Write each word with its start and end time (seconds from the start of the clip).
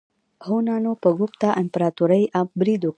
هونانو 0.45 0.91
په 1.03 1.09
ګوپتا 1.17 1.49
امپراتورۍ 1.61 2.23
برید 2.59 2.81
وکړ. 2.83 2.89